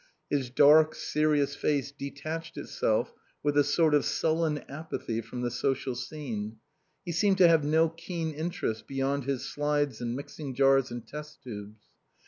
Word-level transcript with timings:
His 0.31 0.49
dark, 0.49 0.95
serious 0.95 1.55
face 1.55 1.91
detached 1.91 2.57
itself 2.57 3.13
with 3.43 3.55
a 3.55 3.63
sort 3.63 3.93
of 3.93 4.03
sullen 4.03 4.57
apathy 4.67 5.21
from 5.21 5.41
the 5.41 5.51
social 5.51 5.93
scene. 5.93 6.57
He 7.05 7.11
seemed 7.11 7.37
to 7.37 7.47
have 7.47 7.63
no 7.63 7.87
keen 7.87 8.33
interests 8.33 8.81
beyond 8.81 9.25
his 9.25 9.45
slides 9.45 10.01
and 10.01 10.15
mixing 10.15 10.55
jars 10.55 10.89
and 10.89 11.05
test 11.07 11.43
tubes. 11.43 11.83